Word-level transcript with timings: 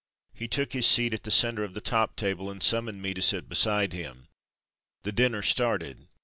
He 0.33 0.47
took 0.47 0.73
his 0.73 0.87
seat 0.87 1.13
at 1.13 1.21
the 1.21 1.29
centre 1.29 1.63
of 1.63 1.75
the 1.75 1.79
top 1.79 2.15
table 2.15 2.49
and 2.49 2.63
summoned 2.63 3.03
me 3.03 3.13
to 3.13 3.21
sit 3.21 3.47
beside 3.47 3.93
him. 3.93 4.29
The 5.03 5.11
dinner 5.11 5.43
started. 5.43 6.07